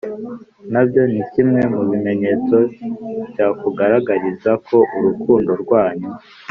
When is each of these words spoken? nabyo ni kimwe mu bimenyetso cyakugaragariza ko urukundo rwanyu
nabyo 0.71 1.01
ni 1.11 1.21
kimwe 1.31 1.61
mu 1.73 1.81
bimenyetso 1.89 2.57
cyakugaragariza 3.33 4.51
ko 4.67 4.77
urukundo 4.97 5.51
rwanyu 5.63 6.09